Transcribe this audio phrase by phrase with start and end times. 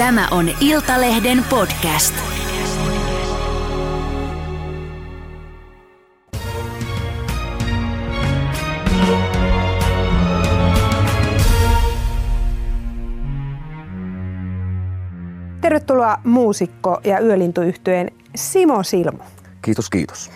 [0.00, 2.14] Tämä on Iltalehden podcast.
[15.60, 19.18] Tervetuloa muusikko ja yölintuyhtyeen Simo Silmu.
[19.62, 20.30] Kiitos, kiitos.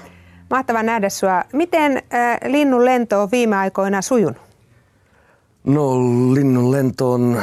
[0.50, 1.42] Mahtavaa nähdä sinua.
[1.52, 4.53] Miten äh, linnun lento on viime aikoina sujunut?
[5.64, 5.98] No
[6.34, 7.42] linnun lento on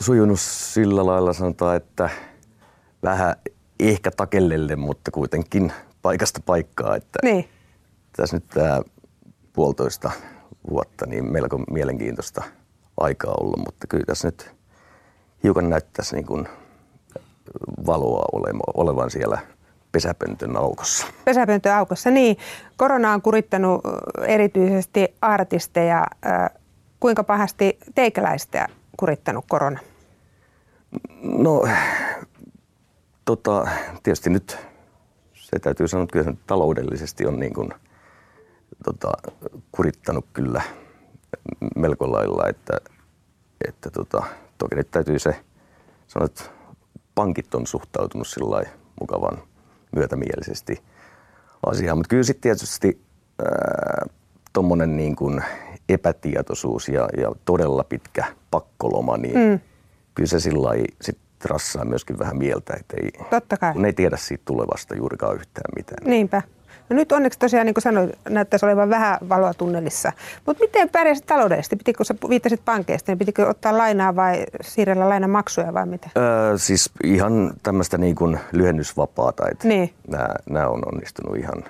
[0.00, 2.10] sujunut sillä lailla sanotaan, että
[3.02, 3.34] vähän
[3.80, 5.72] ehkä takellelle, mutta kuitenkin
[6.02, 6.96] paikasta paikkaa.
[6.96, 7.48] Että Niin.
[8.16, 8.82] Tässä nyt tämä
[9.52, 10.10] puolitoista
[10.70, 12.42] vuotta, niin melko mielenkiintoista
[13.00, 14.54] aikaa ollut, mutta kyllä tässä nyt
[15.42, 16.48] hiukan näyttäisi niin kuin
[17.86, 18.24] valoa
[18.74, 19.38] olevan siellä
[19.92, 21.06] pesäpöntön aukossa.
[21.24, 22.36] Pesäpöntö aukossa, niin.
[22.76, 23.80] Korona on kurittanut
[24.26, 26.06] erityisesti artisteja.
[27.04, 29.78] Kuinka pahasti teikäläistä kurittanut korona?
[31.22, 31.68] No,
[33.24, 33.68] tota,
[34.02, 34.58] tietysti nyt
[35.34, 37.70] se täytyy sanoa, että kyllä se taloudellisesti on niin kuin,
[38.84, 39.12] tota,
[39.72, 40.62] kurittanut kyllä
[41.76, 42.76] melko lailla, että,
[43.68, 44.22] että tota,
[44.58, 45.44] toki nyt täytyy se
[46.06, 46.44] sanoa, että
[47.14, 48.62] pankit on suhtautunut sillä
[49.00, 49.42] mukavan
[49.96, 50.82] myötämielisesti
[51.66, 53.00] asiaan, mutta kyllä sitten tietysti
[54.52, 55.42] tuommoinen niin kuin
[55.88, 59.60] epätietoisuus ja, ja todella pitkä pakkoloma, niin mm.
[60.14, 63.72] kyllä se sillä lailla sit rassaa myöskin vähän mieltä, että ei, Totta kai.
[63.72, 66.10] kun ei tiedä siitä tulevasta juurikaan yhtään mitään.
[66.10, 66.42] Niinpä.
[66.90, 70.12] No nyt onneksi tosiaan, niin kuin sanoin, näyttäisi olevan vähän valoa tunnelissa.
[70.46, 71.76] Mutta miten pärjäsit taloudellisesti?
[71.76, 76.10] Pitikö, kun sä viittasit pankeista, niin pitikö ottaa lainaa vai siirrellä lainamaksuja vai mitä?
[76.16, 79.94] Öö, siis ihan tämmöistä niin kuin lyhennysvapaata, että Niin.
[80.08, 81.64] nämä, nämä on onnistunut ihan,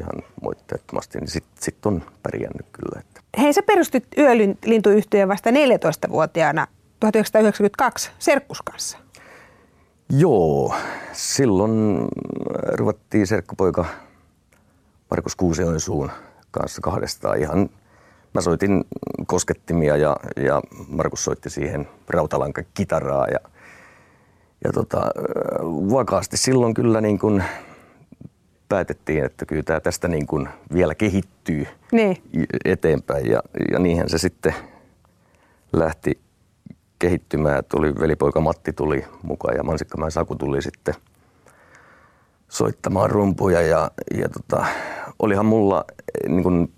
[0.00, 3.02] ihan moitteettomasti, niin sitten sit on pärjännyt kyllä.
[3.38, 6.66] Hei, sä perustit yölintuyhtiön vasta 14-vuotiaana
[7.00, 8.98] 1992 Serkkus kanssa.
[10.10, 10.74] Joo,
[11.12, 12.08] silloin
[12.72, 13.84] ruvettiin serkkupoika
[15.10, 16.10] Markus Kuusioisuun
[16.50, 17.70] kanssa kahdestaan ihan
[18.34, 18.84] Mä soitin
[19.26, 23.38] koskettimia ja, ja Markus soitti siihen rautalanka kitaraa ja,
[24.64, 25.00] ja tota,
[25.90, 27.44] vakaasti silloin kyllä niin kuin
[28.68, 32.16] päätettiin, että kyllä tämä tästä niin kuin vielä kehittyy Niin.
[32.64, 33.42] eteenpäin ja,
[33.72, 34.54] ja niinhän se sitten
[35.72, 36.18] lähti
[36.98, 37.62] kehittymään.
[37.70, 40.94] Tuli velipoika Matti tuli mukaan ja Mansikkamäen Saku tuli sitten
[42.48, 44.66] soittamaan rumpuja ja, ja tota,
[45.18, 45.84] olihan mulla
[46.28, 46.72] niin kuin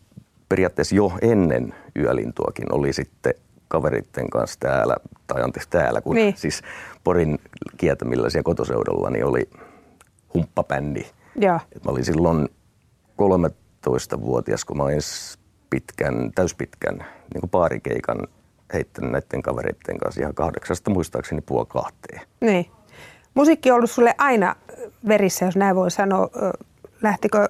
[0.49, 3.35] periaatteessa jo ennen yölintuakin oli sitten
[3.69, 4.97] kaveritten kanssa täällä,
[5.27, 6.37] tai anteeksi täällä, kun Niin.
[6.37, 6.63] siis
[7.05, 7.39] Porin
[7.77, 9.51] kietämillä siellä kotoseudulla, niin oli
[10.35, 11.07] humppabändi.
[11.37, 11.61] Joo.
[11.77, 12.49] Et mä olin silloin
[13.23, 15.01] 13-vuotias, kun mä olin
[15.71, 16.97] pitkän, täyspitkän
[17.35, 18.29] niin kuin paarikeikan
[18.73, 22.21] heittänyt näiden kavereiden kanssa ihan kahdeksasta muistaakseni puoli kahteen.
[22.41, 22.71] Niin.
[23.35, 24.57] Musiikki on ollut sulle aina
[25.09, 26.29] verissä, jos näin voi sanoa.
[27.03, 27.49] Lähtikö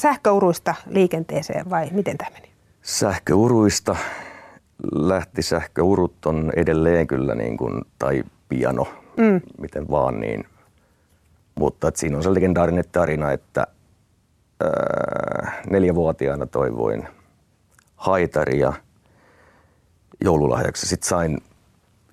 [0.00, 2.50] sähköuruista liikenteeseen vai miten tämä meni?
[2.82, 3.96] Sähköuruista
[4.92, 9.40] lähti sähköurut on edelleen kyllä niin kuin, tai piano, mm.
[9.58, 10.44] miten vaan niin.
[11.54, 13.66] Mutta et siinä on se legendaarinen tarina, että
[14.60, 17.08] ää, neljävuotiaana toivoin
[17.96, 18.72] haitaria
[20.20, 20.86] joululahjaksi.
[20.86, 21.38] Sitten sain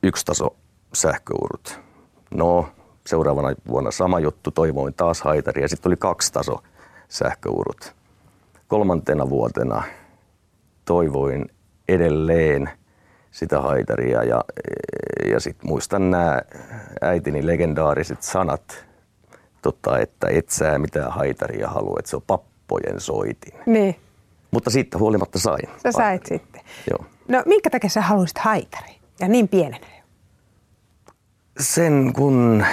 [0.03, 0.56] yksi taso
[0.94, 1.80] sähköurut.
[2.31, 2.69] No,
[3.07, 5.68] seuraavana vuonna sama juttu, toivoin taas haitaria.
[5.68, 6.63] Sitten oli kaksi taso
[7.09, 7.96] sähköurut.
[8.68, 9.84] Kolmantena vuotena
[10.85, 11.46] toivoin
[11.88, 12.69] edelleen
[13.31, 14.44] sitä haitaria ja,
[15.31, 16.41] ja sitten muistan nämä
[17.01, 18.85] äitini legendaariset sanat,
[19.61, 23.53] tota, että et sä mitään haitaria halua, että se on pappojen soitin.
[23.66, 23.95] Niin,
[24.51, 25.69] Mutta siitä huolimatta sain.
[25.83, 26.61] sä sait sitten.
[26.89, 27.05] Joo.
[27.27, 28.95] No minkä takia sä haluaisit haitari?
[29.19, 30.03] Ja niin pienenä jo.
[31.59, 32.66] Sen kun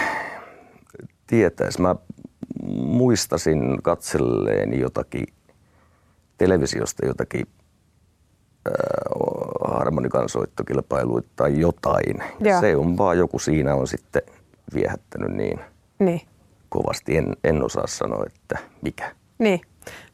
[1.27, 1.97] tietäis, mä
[2.77, 5.27] muistasin katselleeni jotakin
[6.39, 7.47] televisiosta jotakin
[8.69, 8.73] äh,
[9.73, 12.17] harmonikan soittokilpailuita tai jotain.
[12.41, 12.61] Joo.
[12.61, 14.23] Se on vaan joku siinä on sitten
[14.75, 15.61] viehättänyt niin
[15.99, 16.21] Niin.
[16.69, 17.17] Kovasti.
[17.17, 19.15] En, en osaa sanoa, että mikä.
[19.39, 19.61] Niin.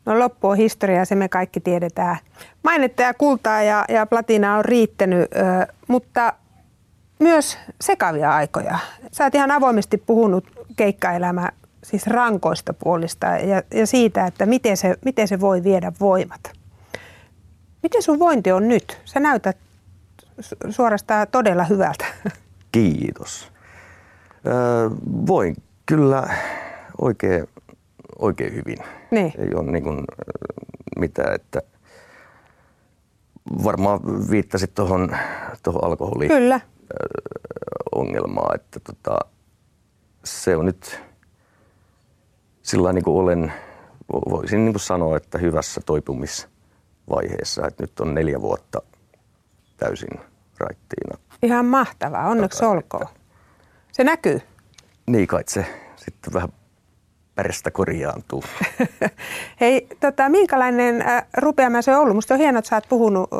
[0.06, 2.16] No loppu on historiaa, se me kaikki tiedetään.
[2.62, 6.32] Mainetta ja kultaa ja, ja platinaa on riittänyt, ö, mutta
[7.18, 8.78] myös sekavia aikoja.
[9.12, 11.48] Sä oot ihan avoimesti puhunut keikkaelämä
[11.84, 16.40] siis rankoista puolista ja, ja siitä, että miten se, miten se voi viedä voimat.
[17.82, 19.00] Miten sun vointi on nyt?
[19.04, 19.56] Sä näytät
[20.40, 22.04] su- suorastaan todella hyvältä.
[22.72, 23.52] Kiitos.
[24.46, 24.90] Öö,
[25.26, 25.56] voin
[25.86, 26.36] kyllä
[27.00, 27.48] oikein,
[28.18, 28.78] oikein hyvin.
[29.10, 29.32] Niin.
[29.38, 30.04] Ei ole niin kuin,
[30.98, 31.62] mitään, että
[33.64, 34.00] varmaan
[34.30, 35.16] viittasit tuohon
[35.82, 36.30] alkoholiin.
[36.30, 36.60] Kyllä.
[37.94, 39.18] ongelmaa, että tota,
[40.24, 41.00] se on nyt
[42.62, 43.52] sillä niin kuin olen,
[44.30, 48.82] voisin niin kuin sanoa, että hyvässä toipumisvaiheessa, että nyt on neljä vuotta
[49.76, 50.20] täysin
[50.58, 51.18] raittiina.
[51.42, 53.06] Ihan mahtavaa, onneksi olkoon.
[53.92, 54.40] Se näkyy.
[55.06, 55.66] Niin kai se
[55.96, 56.48] sitten vähän
[57.34, 58.44] pärestä korjaantuu.
[59.60, 62.14] Hei, tota, minkälainen äh, rupeama se on ollut?
[62.14, 63.30] Musta on hienoa, että sä oot puhunut,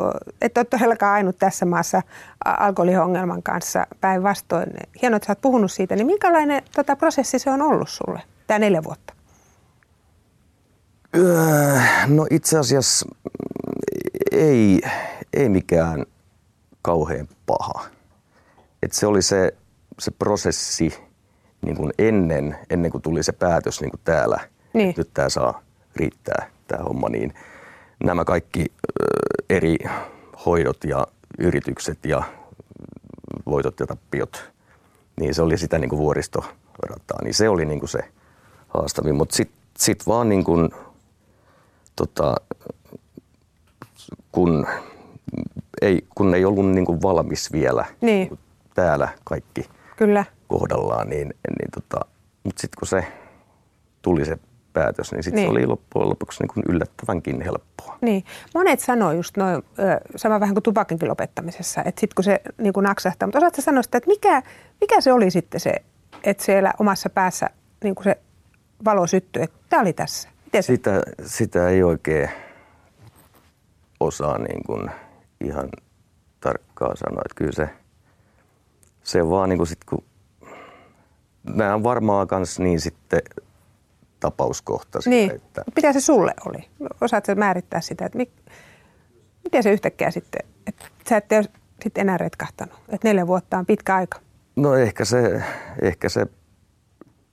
[0.41, 2.01] että oot todellakaan ainut tässä maassa
[2.45, 4.69] alkoholiongelman kanssa päinvastoin.
[5.01, 5.95] Hienoa, että sä oot puhunut siitä.
[5.95, 9.13] Niin minkälainen tota, prosessi se on ollut sulle, tämä neljä vuotta?
[11.15, 13.05] Öö, no itse asiassa
[14.31, 14.81] ei,
[15.33, 16.05] ei mikään
[16.81, 17.85] kauhean paha.
[18.83, 19.51] Et se oli se,
[19.99, 21.04] se prosessi
[21.65, 24.39] niin kuin ennen, ennen kuin tuli se päätös niin kuin täällä,
[24.73, 24.89] Niin.
[24.89, 25.61] että nyt tämä saa
[25.95, 27.33] riittää tämä homma, niin
[28.03, 28.65] nämä kaikki
[29.49, 29.77] eri
[30.45, 31.07] hoidot ja
[31.39, 32.23] yritykset ja
[33.45, 34.51] voitot ja tappiot,
[35.19, 37.99] niin se oli sitä niin kuin vuoristorataa, niin se oli niin kuin se
[38.69, 39.15] haastavin.
[39.15, 40.69] Mutta sitten sit vaan niin kuin,
[41.95, 42.35] tota,
[44.31, 44.67] kun,
[45.81, 48.39] ei, kun ei ollut niin kuin valmis vielä Niin.
[48.73, 50.25] täällä kaikki Kyllä.
[50.47, 52.05] Kohdallaan, niin, niin tota,
[52.43, 53.05] mutta sitten kun se
[54.01, 54.37] tuli se
[54.73, 55.47] päätös, niin sitten Niin.
[55.47, 57.97] se oli loppujen lopuksi niin kuin yllättävänkin helppoa.
[58.01, 58.23] Niin.
[58.53, 59.63] Monet sanoo just noin,
[60.15, 63.83] sama vähän kuin tupakinkin lopettamisessa, että sitten kun se niin kuin naksahtaa, mutta osaatko sanoa
[63.83, 64.41] sitä, että mikä,
[64.81, 65.73] mikä se oli sitten se,
[66.23, 67.49] että siellä omassa päässä
[67.83, 68.17] niin kuin se
[68.85, 70.29] valo syttyi, että tämä oli tässä.
[70.45, 70.67] Miten se?
[70.67, 72.29] Sitä, sitä ei oikein
[73.99, 74.91] osaa niin kuin
[75.43, 75.69] ihan
[76.39, 77.21] tarkkaan sanoa.
[77.25, 77.69] Että kyllä se,
[79.03, 80.03] se vaan niin kuin sit, kun
[81.45, 83.21] nämä on varmaan myös niin sitten
[84.19, 85.31] tapauskohtaisia, Niin.
[85.35, 86.69] että Mitä se sulle oli?
[87.01, 88.29] Osaatko määrittää sitä, että mik,
[89.43, 91.45] miten se yhtäkkiä sitten, että sä et ole
[91.83, 94.19] sitten enää retkahtanut, että neljä vuotta on pitkä aika.
[94.55, 95.43] no ehkä se,
[95.81, 96.25] ehkä se,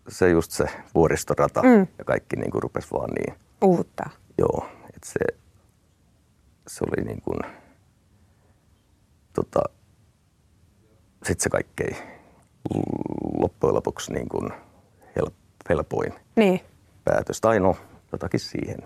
[0.08, 1.86] se just se vuoristorata Mm.
[1.98, 3.34] ja kaikki niin kuin rupesi vaan niin
[3.64, 4.10] Uuvuttaa.
[4.38, 4.66] Joo,
[4.96, 5.38] että se,
[6.68, 7.38] se oli niin kuin,
[9.32, 9.60] tota,
[11.24, 11.96] sitten se kaikkein
[13.42, 14.50] loppujen lopuksi niin kuin
[15.16, 15.34] help,
[15.68, 16.60] helpoin Niin,
[17.04, 17.40] päätös.
[17.40, 17.76] Tai no,
[18.12, 18.78] jotakin siihen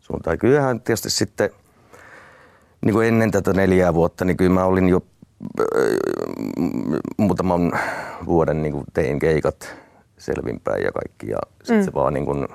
[0.00, 0.38] suuntaan.
[0.38, 1.50] Kyllähän tietysti sitten
[2.84, 5.00] niin kuin ennen tätä neljää vuotta, niin kyllä mä olin jo
[5.60, 5.66] äh,
[7.16, 7.72] muutaman
[8.26, 9.74] vuoden niin kuin tein keikat
[10.18, 11.30] selvinpäin ja kaikki.
[11.30, 11.84] Ja sitten mm.
[11.84, 12.48] se vaan niin kuin,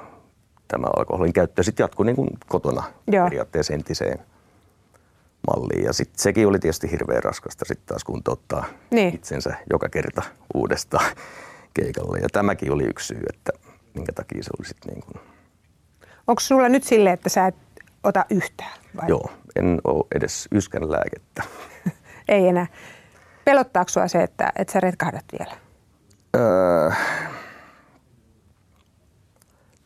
[0.67, 3.25] tämä alkoholin käyttö sitten jatkui niin kuin kotona Joo.
[3.25, 4.19] periaatteessa entiseen
[5.47, 5.85] malliin.
[5.85, 9.15] Ja sitten sekin oli tietysti hirveän raskasta sitten taas kuntouttaa Niin.
[9.15, 10.21] itsensä joka kerta
[10.53, 11.11] uudestaan
[11.73, 12.19] keikalle.
[12.19, 13.51] Ja tämäkin oli yksi syy, että
[13.93, 15.23] minkä takia se oli sitten niin kuin,
[16.27, 17.55] onko sulla nyt silleen, että sä et
[18.03, 18.71] ota yhtään?
[18.95, 19.09] Vai?
[19.09, 21.43] joo, en ole edes yskän lääkettä.
[22.27, 22.67] Ei enää.
[23.45, 25.57] Pelottaako sua se, että, että sä retkahdat vielä?
[26.35, 26.91] Öö,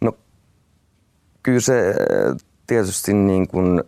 [0.02, 0.12] no
[1.44, 1.94] kyllä se
[2.68, 3.84] tietysti niin kuin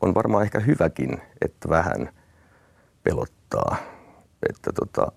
[0.00, 2.08] on varmaan ehkä hyväkin, että vähän
[3.04, 3.76] pelottaa.
[4.50, 5.12] Että tota,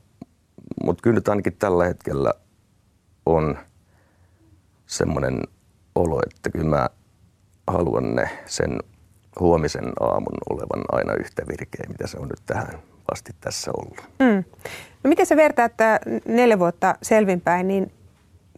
[0.83, 2.33] Mutta kyllä nyt ainakin tällä hetkellä
[3.25, 3.57] on
[4.85, 5.41] semmoinen
[5.95, 6.89] olo, että kyllä mä
[7.67, 8.79] haluan ne sen
[9.39, 12.79] huomisen aamun olevan aina yhtä virkeä, mitä se on nyt tähän
[13.11, 14.01] asti tässä ollut.
[14.19, 14.43] Mm.
[15.03, 15.73] No miten sä vertaat
[16.27, 17.91] neljä vuotta selvinpäin, niin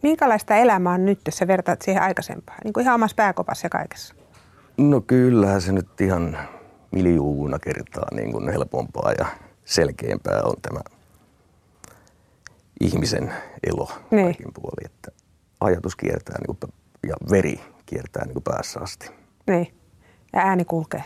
[0.02, 2.58] minkälaista elämää on nyt, jos sä vertaat siihen aikaisempaan?
[2.64, 4.14] Niin kuin ihan omassa pääkopassa ja kaikessa.
[4.88, 6.38] No kyllähän se nyt ihan
[6.90, 9.26] miljoona kertaa niin kuin helpompaa ja
[9.64, 10.80] selkeämpää on tämä
[12.80, 13.32] ihmisen
[13.66, 14.24] elo Niin.
[14.24, 14.86] kaikin puolin.
[14.86, 15.10] Että
[15.60, 16.72] ajatus kiertää niin kuin,
[17.08, 19.10] ja veri kiertää niin kuin päässä asti.
[19.46, 19.74] Niin.
[20.32, 21.04] Ja ääni kulkee.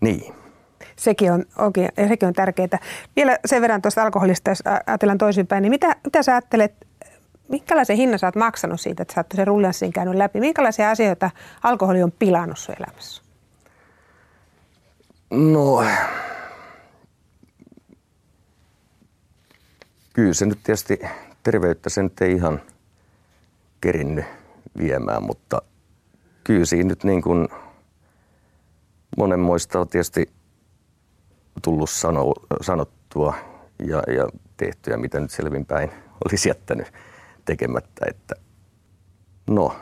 [0.00, 0.34] Niin.
[0.96, 1.44] Sekin on,
[1.98, 2.78] ja sekin on tärkeää.
[3.16, 6.85] Vielä sen verran tuosta alkoholista, jos ajatellaan toisinpäin, niin mitä, mitä sä ajattelet,
[7.48, 10.40] minkälaisen hinnan sä oot maksanut siitä, että sä oot sen rullanssin käynyt läpi?
[10.40, 11.30] Minkälaisia asioita
[11.62, 13.22] alkoholi on pilannut sun elämässä?
[15.30, 15.84] No,
[20.12, 20.98] kyllä se nyt tietysti
[21.42, 22.62] terveyttä sen ei ihan
[23.80, 24.24] kerinnyt
[24.78, 25.62] viemään, mutta
[26.44, 27.48] kyllä siinä nyt niin kuin
[29.16, 30.30] monenmoista on tietysti
[31.62, 33.34] tullut sano, sanottua
[33.78, 35.90] ja, ja tehtyä, mitä nyt selvinpäin
[36.24, 36.92] olisi jättänyt
[37.46, 38.34] tekemättä, että
[39.50, 39.76] no,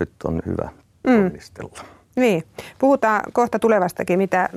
[0.00, 0.68] nyt on hyvä
[1.06, 1.80] onnistella.
[2.16, 2.44] Niin,
[2.78, 4.48] puhutaan kohta tulevastakin, mitä,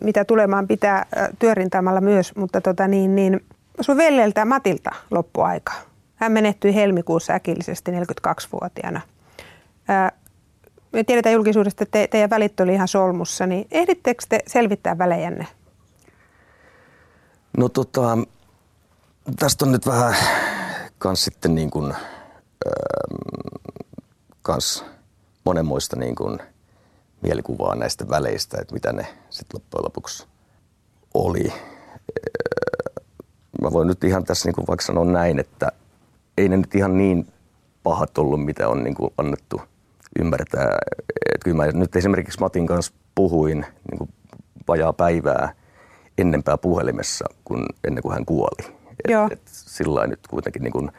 [0.00, 1.06] mitä tulemaan pitää
[1.38, 3.40] työrintamalla myös, mutta tota niin, niin
[3.80, 5.72] sun veljeltä Matilta loppuaika.
[6.16, 9.00] Hän menehtyi helmikuussa äkillisesti 42-vuotiaana.
[9.88, 10.12] Ää,
[10.92, 15.46] Me tiedetään julkisuudesta, että te, teidän välit oli ihan solmussa, niin ehdittekö te selvittää välejänne?
[17.56, 18.18] No tota,
[19.38, 20.14] tästä on nyt vähän
[21.00, 21.94] kans sitten niin kuin,
[24.42, 24.84] kans
[25.44, 26.38] monenmoista niin kuin
[27.22, 30.26] mielikuvaa näistä väleistä, että mitä ne sitten loppujen lopuksi
[31.14, 31.52] oli.
[33.62, 35.72] Mä voin nyt ihan tässä niin kuin vaikka sanoa näin, että
[36.38, 37.32] ei ne nyt ihan niin
[37.82, 39.60] pahat ollut, mitä on niin kuin annettu
[40.18, 40.78] ymmärtää.
[41.34, 44.10] Että kyllä mä nyt esimerkiksi Matin kanssa puhuin niin kuin
[44.68, 45.54] vajaa päivää
[46.18, 48.79] ennempää puhelimessa, kun, ennen kuin hän kuoli.
[49.08, 50.92] Et, et sillä nyt kuitenkin niin kuin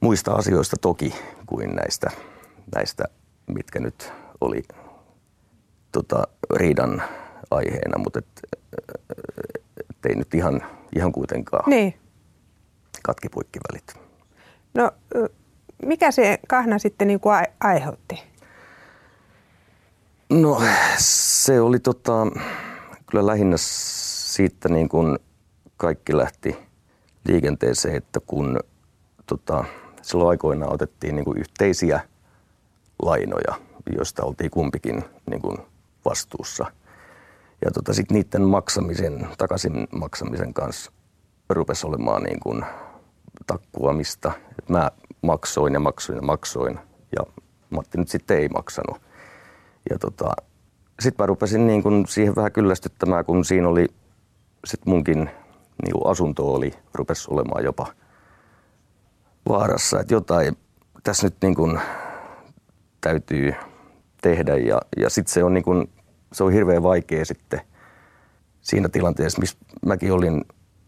[0.00, 1.14] muista asioista toki
[1.46, 2.10] kuin näistä,
[2.74, 3.04] näistä
[3.46, 4.62] mitkä nyt oli
[5.92, 6.22] tota,
[6.56, 7.02] riidan
[7.50, 8.26] aiheena, mutta et,
[9.90, 10.62] et ei nyt ihan,
[10.96, 11.94] ihan kuitenkaan Niin.
[13.02, 13.94] katkipuikkivälit.
[14.74, 14.90] No
[15.86, 18.22] mikä se kahna sitten niin kuin aiheutti?
[20.30, 20.62] No
[20.98, 22.26] se oli tota,
[23.10, 25.18] kyllä lähinnä siitä niin kuin
[25.80, 26.56] kaikki lähti
[27.28, 28.60] liikenteeseen, että kun
[29.26, 29.64] tota,
[30.02, 32.00] silloin aikoinaan otettiin niin kuin yhteisiä
[33.02, 33.54] lainoja,
[33.96, 35.58] joista oltiin kumpikin niin kuin
[36.04, 36.66] vastuussa.
[37.64, 40.92] Ja tota, sitten niiden maksamisen, takaisin maksamisen kanssa
[41.50, 42.64] rupesi olemaan niin kuin
[43.46, 44.32] takkuamista.
[44.68, 44.90] Mä
[45.22, 46.80] maksoin ja maksoin ja maksoin
[47.16, 47.24] ja
[47.70, 49.02] Matti nyt sitten ei maksanut.
[49.90, 50.32] Ja tota,
[51.00, 53.86] sitten mä rupesin niin kun siihen vähän kyllästyttämään, kun siinä oli
[54.64, 55.30] sit munkin
[55.84, 57.86] niin asunto oli, rupesi olemaan jopa
[59.48, 60.56] vaarassa, että jotain
[61.02, 61.80] tässä nyt niin kun
[63.00, 63.54] täytyy
[64.22, 65.88] tehdä ja, ja sitten se on niin kun,
[66.32, 67.60] se on hirveän vaikea sitten
[68.60, 70.44] siinä tilanteessa, missä mäkin olin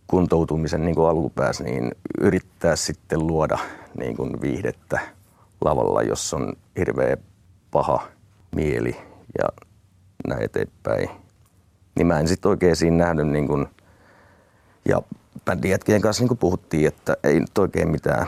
[0.07, 3.59] kuntoutumisen niin alkupäässä, niin yrittää sitten luoda
[3.99, 5.01] niin kuin viihdettä
[5.65, 7.17] lavalla, jos on hirveä
[7.71, 8.09] paha
[8.55, 8.97] mieli
[9.39, 9.49] ja
[10.29, 11.09] näin eteenpäin.
[11.97, 13.67] Niin mä en sitten oikein siinä nähnyt, niin kuin,
[14.85, 15.03] ja
[15.45, 18.27] bändijätkien kanssa niin puhuttiin, että ei nyt oikein mitään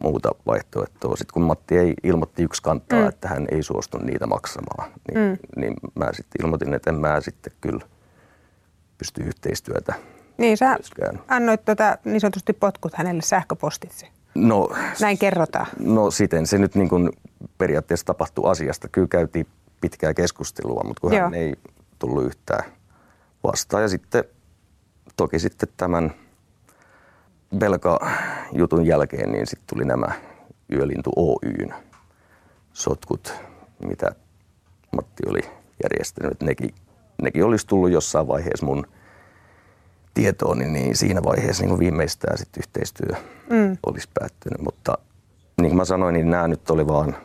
[0.00, 1.16] muuta vaihtoehtoa.
[1.16, 3.08] Sitten kun Matti ei ilmoitti yksi kantaa, mm.
[3.08, 5.60] että hän ei suostu niitä maksamaan, niin, mm.
[5.60, 7.80] niin mä sitten ilmoitin, että en mä sitten kyllä
[8.98, 9.94] pysty yhteistyötä
[10.40, 10.76] niin, sä
[11.28, 14.08] annoit tota, niin sanotusti potkut hänelle sähköpostitse.
[14.34, 14.68] No,
[15.00, 15.66] Näin kerrotaan.
[15.78, 17.10] No siten se nyt niin kuin
[17.58, 18.88] periaatteessa tapahtui asiasta.
[18.88, 19.46] Kyllä käytiin
[19.80, 21.22] pitkää keskustelua, mutta kun Joo.
[21.22, 21.54] hän ei
[21.98, 22.64] tullut yhtään
[23.42, 23.82] vastaan.
[23.82, 24.24] Ja sitten
[25.16, 26.14] toki sitten tämän
[27.60, 30.08] velkajutun jälkeen niin sitten tuli nämä
[30.72, 31.74] Yölintu Oyn
[32.72, 33.34] sotkut,
[33.86, 34.12] mitä
[34.96, 35.40] Matti oli
[35.82, 36.40] järjestänyt.
[36.40, 36.74] Nekin,
[37.22, 38.86] nekin olisi tullut jossain vaiheessa mun–
[40.14, 43.16] tietoon, niin, siinä vaiheessa niin viimeistään sit yhteistyö
[43.50, 43.76] mm.
[43.86, 44.60] olisi päättynyt.
[44.60, 44.98] Mutta
[45.60, 47.16] niin kuin mä sanoin, niin nämä nyt oli vaan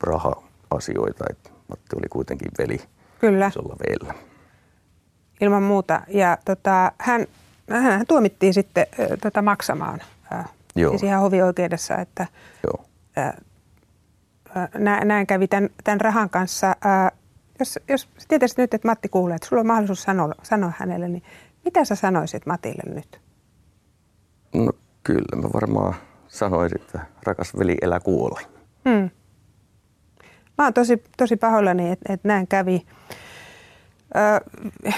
[0.00, 1.24] raha-asioita.
[1.30, 2.78] Että Matti oli kuitenkin veli
[3.20, 3.46] Kyllä.
[3.46, 4.14] isolla veellä.
[5.40, 6.00] Ilman muuta.
[6.08, 7.26] Ja tota, hän,
[7.70, 10.00] hän tuomittiin sitten äh, tota, maksamaan
[10.32, 10.44] äh,
[10.76, 10.90] Joo.
[10.90, 12.26] siis ihan hovioikeudessa, että
[12.66, 12.84] Joo.
[13.18, 13.34] Äh,
[15.04, 16.66] näin kävi tämän, tämän rahan kanssa.
[16.66, 17.12] Äh,
[17.58, 21.22] jos, jos tietäisit nyt, että Matti kuulee, että sulla on mahdollisuus sanoa, sanoa hänelle, niin
[21.64, 23.20] mitä sä sanoisit Matille nyt?
[24.54, 24.72] No
[25.02, 25.94] kyllä mä varmaan
[26.28, 28.40] sanoisin, että rakas veli elä kuole.
[28.88, 29.10] Hmm.
[30.58, 32.86] Mä oon tosi, tosi pahoillani, että, että näin kävi.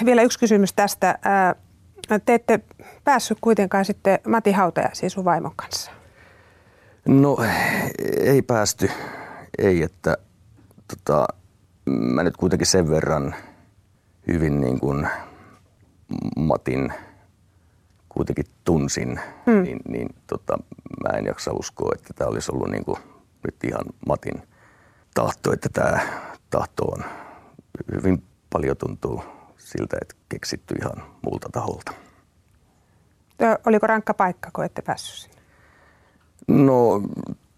[0.05, 1.19] Vielä yksi kysymys tästä.
[2.25, 2.61] Te ette
[3.05, 5.91] päässyt kuitenkaan sitten Mati Hautajaisiin sun vaimon kanssa.
[7.09, 7.37] No
[8.21, 8.91] ei päästy.
[9.59, 10.17] Ei, että
[10.89, 11.27] tota,
[11.91, 13.35] mä nyt kuitenkin sen verran
[14.27, 15.09] hyvin niin kuin
[16.37, 16.93] Matin
[18.09, 19.63] kuitenkin tunsin, mm.
[19.63, 20.59] niin, niin tota,
[21.03, 22.99] mä en jaksa uskoa, että tämä olisi ollut niin kuin
[23.45, 24.43] nyt ihan Matin
[25.15, 26.01] tahto, että tämä
[26.51, 27.05] tahto on
[27.95, 28.23] hyvin
[28.57, 29.23] paljon tuntuu
[29.57, 31.93] siltä, että keksitty ihan muulta taholta.
[33.67, 35.43] Oliko rankka paikka, kun ette päässyt sinne?
[36.49, 37.03] No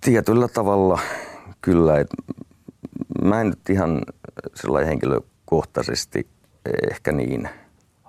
[0.01, 1.01] tietyllä tavalla
[1.61, 1.99] kyllä.
[1.99, 2.17] Että
[3.23, 4.03] mä en nyt ihan
[4.55, 6.29] sellainen henkilökohtaisesti
[6.91, 7.49] ehkä niin–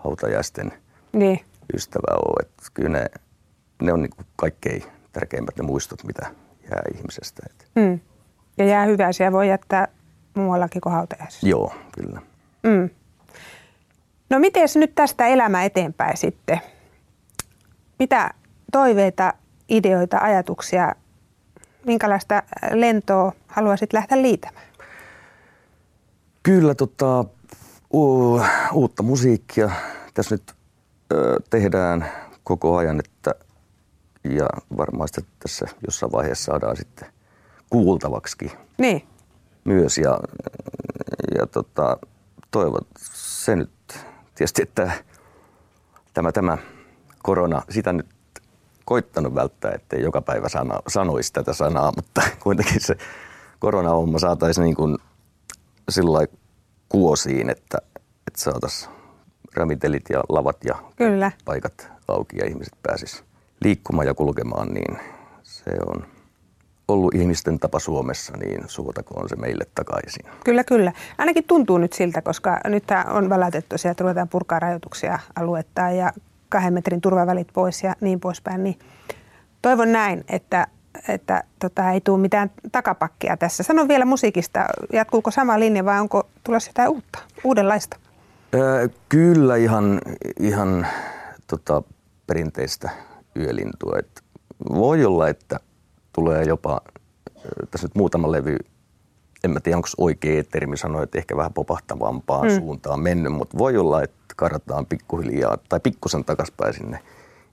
[0.03, 0.73] hautajaisten
[1.13, 1.39] niin.
[1.73, 2.45] ystävä ole.
[2.47, 3.05] Että kyllä ne,
[3.81, 6.31] ne on niin kuin kaikkein tärkeimmät ne muistot, mitä
[6.71, 7.43] jää ihmisestä.
[7.75, 7.99] Mm.
[8.57, 9.87] Ja jää hyväisiä voi jättää
[10.33, 11.47] muuallakin kuin hautajaisissa.
[11.47, 12.21] Joo, kyllä.
[12.63, 12.89] Mm.
[14.29, 16.59] No miten nyt tästä elämä eteenpäin sitten?
[17.99, 18.33] Mitä
[18.71, 19.33] toiveita,
[19.69, 20.95] ideoita, ajatuksia,
[21.85, 24.65] minkälaista lentoa haluaisit lähteä liitämään?
[26.43, 27.25] Kyllä tota,
[27.93, 28.41] u-
[28.73, 29.69] uutta musiikkia
[30.13, 30.53] tässä nyt
[31.13, 32.05] ö, tehdään
[32.43, 33.35] koko ajan, että
[34.23, 34.47] ja
[34.77, 37.07] varmaan sitten tässä jossain vaiheessa saadaan sitten
[37.69, 39.03] kuultavaksi niin.
[39.63, 39.97] myös.
[39.97, 40.19] Ja,
[41.39, 41.97] ja tota,
[42.51, 42.81] toivon
[43.13, 43.69] se nyt
[44.35, 44.91] tietysti, että
[46.13, 46.57] tämä, tämä
[47.23, 48.07] korona, sitä nyt
[48.85, 52.97] koittanut välttää, ettei joka päivä sana, sanoisi tätä sanaa, mutta kuitenkin se
[53.59, 54.97] koronahomma saataisiin niin kuin
[55.89, 56.27] sillä
[56.89, 57.77] kuosiin, että,
[58.27, 58.91] että saataisiin
[59.55, 61.31] ravitelit ja lavat ja Kyllä.
[61.45, 63.23] paikat auki ja ihmiset pääsis
[63.63, 64.99] liikkumaan ja kulkemaan, niin
[65.43, 66.18] se on
[66.89, 70.25] ollut ihmisten tapa Suomessa, niin suotakoon se meille takaisin.
[70.43, 70.91] Kyllä, kyllä.
[71.17, 76.11] Ainakin tuntuu nyt siltä, koska nyt on välätetty sieltä, että ruvetaan purkaa rajoituksia aluetta ja
[76.49, 78.63] kahden metrin turvavälit pois ja niin poispäin.
[78.63, 78.79] Niin
[79.61, 80.67] toivon näin, että,
[81.07, 83.63] että tota, ei tule mitään takapakkia tässä.
[83.63, 87.97] Sano vielä musiikista, jatkuuko sama linja vai onko tulossa jotain uutta, uudenlaista?
[88.53, 90.01] Öö, kyllä ihan,
[90.39, 90.87] ihan
[91.47, 91.83] tota,
[92.27, 92.89] perinteistä
[93.35, 93.99] yölintua.
[93.99, 94.23] Et
[94.69, 95.59] voi olla, että
[96.13, 96.81] tulee jopa,
[97.71, 98.57] tässä nyt muutama levy,
[99.43, 102.55] en mä tiedä onko oikea termi sanoa, että ehkä vähän popahtavampaan mm.
[102.55, 106.99] suuntaan mennyt, mutta voi olla, että karataan pikkuhiljaa tai pikkusen takaspäin sinne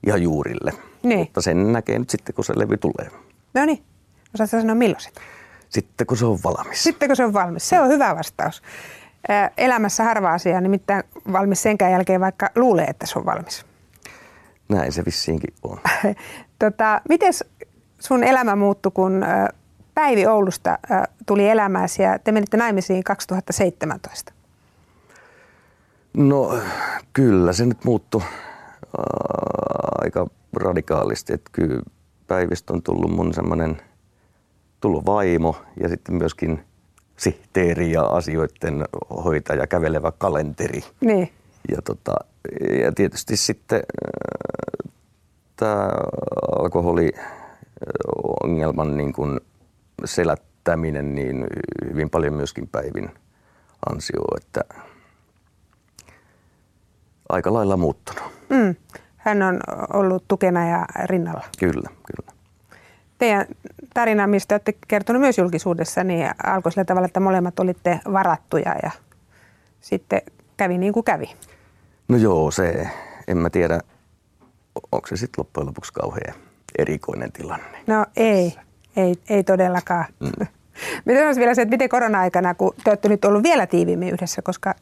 [0.07, 0.73] ihan juurille.
[1.03, 1.19] Niin.
[1.19, 3.11] Mutta sen näkee nyt sitten, kun se levy tulee.
[3.53, 3.83] No niin,
[4.33, 5.23] osaatko sanoa milloin sitten?
[5.69, 6.83] Sitten kun se on valmis.
[6.83, 7.69] Sitten kun se on valmis.
[7.69, 8.61] Se on hyvä vastaus.
[9.57, 13.65] Elämässä harva asia, nimittäin valmis senkään jälkeen, vaikka luulee, että se on valmis.
[14.69, 15.79] Näin se vissiinkin on.
[16.59, 17.33] tota, Miten
[17.99, 19.25] sun elämä muuttui, kun
[19.93, 20.79] Päivi Oulusta
[21.25, 24.33] tuli elämääsi ja te menitte naimisiin 2017?
[26.17, 26.59] No
[27.13, 28.21] kyllä se nyt muuttui
[30.01, 31.33] aika radikaalisti.
[31.33, 31.81] Että kyllä
[32.27, 33.81] Päivistä on tullut mun semmoinen
[34.81, 36.63] tullut vaimo ja sitten myöskin
[37.17, 38.85] sihteeri ja asioiden
[39.23, 40.81] hoitaja, kävelevä kalenteri.
[41.01, 41.31] Niin.
[41.71, 42.15] Ja, tota,
[42.83, 43.81] ja tietysti sitten
[45.55, 45.89] tämä
[47.85, 49.39] alkoholiongelman niin kuin
[50.05, 51.47] selättäminen niin
[51.89, 53.11] hyvin paljon myöskin päivin
[53.89, 54.61] ansio, että
[57.29, 58.23] aika lailla muuttunut.
[58.49, 58.75] Mm.
[59.17, 59.59] Hän on
[59.93, 61.43] ollut tukena ja rinnalla.
[61.59, 62.37] Kyllä, kyllä.
[63.17, 63.45] Teidän
[63.93, 68.91] tarina, mistä olette kertonut myös julkisuudessa, niin alkoi sillä tavalla, että molemmat olitte varattuja ja
[69.81, 70.21] sitten
[70.57, 71.35] kävi niin kuin kävi.
[72.07, 72.87] No joo, se,
[73.27, 73.79] en mä tiedä,
[74.91, 76.46] onko se sitten loppujen lopuksi kauhean
[76.77, 77.83] erikoinen tilanne.
[77.87, 78.55] No ei,
[78.95, 80.05] ei, ei todellakaan.
[80.19, 80.47] Mm.
[81.05, 84.41] Mitä sanoisin vielä se, että miten korona-aikana, kun te olette nyt ollut vielä tiiviimmin yhdessä,
[84.41, 84.75] koska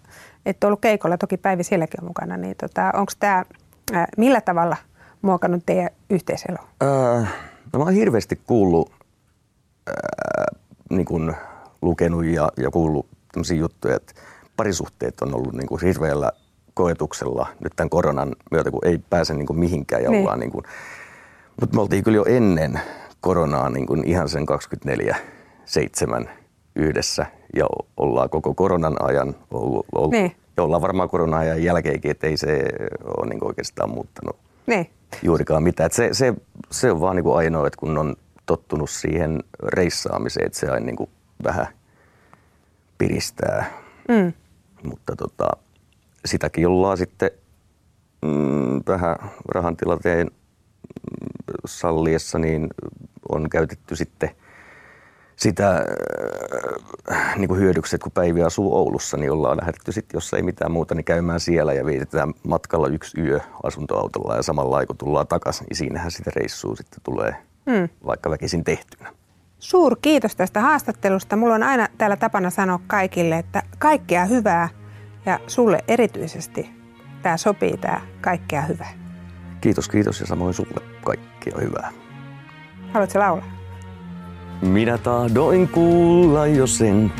[0.46, 3.46] ette ollut keikolla, toki Päivi sielläkin on mukana, niin tota, onko tämä
[4.18, 4.78] millä tavalla
[5.22, 6.68] muokannut teidän yhteiseloa?
[6.84, 7.34] Äh,
[7.74, 8.92] no mä oon hirveästi kuullut,
[9.90, 11.36] äh, niin kun
[11.82, 14.14] lukenut ja, ja kuullut tämmöisiä juttuja, että
[14.58, 16.32] parisuhteet on ollut niin kuin hirveällä
[16.74, 20.22] koetuksella nyt tämän koronan myötä, kun ei pääse niin kuin mihinkään ja niin.
[20.22, 20.64] ollaan niin kuin,
[21.62, 22.80] mutta me oltiin kyllä jo ennen
[23.22, 24.46] koronaa niin kuin ihan sen
[26.26, 26.30] 24-7
[26.76, 27.66] yhdessä ja
[27.98, 30.36] ollaan koko koronan ajan ollut, ollut niin.
[30.58, 32.64] ja ollaan varmaan korona-ajan jälkeenkin, että ei se
[33.18, 34.36] ole niin oikeastaan muuttanut
[34.68, 34.90] niin.
[35.22, 35.92] juurikaan mitään.
[35.92, 36.34] se, se,
[36.72, 38.16] se on vaan niin kuin ainoa, että kun on
[38.46, 41.10] tottunut siihen reissaamiseen, että se aina niin kuin
[41.44, 41.68] vähän
[42.98, 43.72] piristää.
[44.08, 44.34] Mm.
[44.84, 45.50] Mutta tota,
[46.26, 47.32] sitäkin ollaan sitten
[48.22, 49.16] mm, vähän
[49.50, 50.32] rahantilanteen
[51.66, 52.68] salliessa, niin
[53.30, 54.30] on käytetty sitten
[55.36, 55.86] sitä
[57.12, 60.42] äh, niin kuin hyödyksi, että kun Päivi asuu Oulussa, niin ollaan lähdetty sitten, jos ei
[60.42, 65.28] mitään muuta, niin käymään siellä ja vietetään matkalla yksi yö asuntoautolla ja samalla kun tullaan
[65.28, 67.36] takaisin, niin siinähän sitä reissua sitten tulee
[67.72, 67.90] hmm.
[68.06, 69.14] vaikka väkisin tehtynä.
[69.60, 71.36] Suur kiitos tästä haastattelusta.
[71.36, 74.70] Mulla on aina täällä tapana sanoa kaikille, että kaikkea hyvää
[75.26, 76.70] ja sulle erityisesti
[77.22, 79.05] tämä sopii tämä kaikkea hyvää.
[79.66, 81.92] Kiitos, kiitos ja samoin sulle kaikkea hyvää.
[82.94, 83.46] Haluatko laulaa?
[84.62, 87.12] Minä tahdoin kuulla jo sen.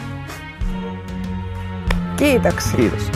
[2.18, 2.78] Kiitoksia.
[2.78, 3.12] Kiitos.